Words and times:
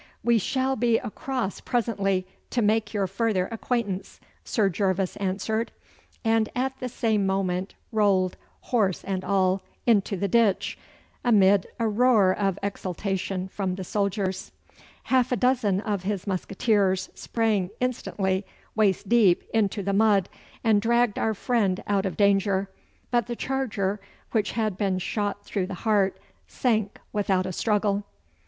'We 0.23 0.39
shall 0.39 0.75
be 0.75 0.97
across 0.97 1.61
presently 1.61 2.25
to 2.49 2.63
make 2.63 2.91
your 2.91 3.05
further 3.05 3.45
acquaintance,' 3.51 4.19
Sir 4.43 4.67
Gervas 4.67 5.15
answered, 5.17 5.71
and 6.25 6.49
at 6.55 6.73
the 6.79 6.89
same 6.89 7.27
moment 7.27 7.75
rolled, 7.91 8.35
horse 8.61 9.03
and 9.03 9.23
all, 9.23 9.61
into 9.85 10.17
the 10.17 10.27
ditch, 10.27 10.75
amid 11.23 11.67
a 11.77 11.87
roar 11.87 12.31
of 12.35 12.57
exultation 12.63 13.47
from 13.49 13.75
the 13.75 13.83
soldiers. 13.83 14.51
Half 15.03 15.31
a 15.31 15.35
dozen 15.35 15.81
of 15.81 16.01
his 16.01 16.25
musqueteers 16.25 17.11
sprang 17.13 17.69
instantly, 17.79 18.43
waist 18.73 19.07
deep, 19.07 19.43
into 19.53 19.83
the 19.83 19.93
mud, 19.93 20.29
and 20.63 20.81
dragged 20.81 21.19
our 21.19 21.35
friend 21.35 21.83
out 21.85 22.07
of 22.07 22.17
danger, 22.17 22.71
but 23.11 23.27
the 23.27 23.35
charger, 23.35 23.99
which 24.31 24.53
had 24.53 24.79
been 24.79 24.97
shot 24.97 25.45
through 25.45 25.67
the 25.67 25.75
heart, 25.85 26.17
sank 26.47 26.99
without 27.13 27.45
a 27.45 27.51
struggle. 27.53 28.03